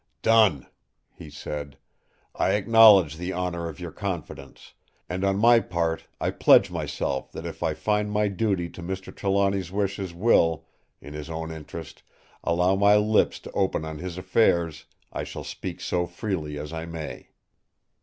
[0.23, 0.65] "Done!"
[1.13, 1.77] he said.
[2.33, 4.73] "I acknowledge the honour of your confidence;
[5.07, 9.15] and on my part I pledge myself that if I find my duty to Mr.
[9.15, 10.65] Trelawny's wishes will,
[11.01, 12.01] in his own interest,
[12.43, 16.87] allow my lips to open on his affairs, I shall speak so freely as I
[16.87, 17.29] may."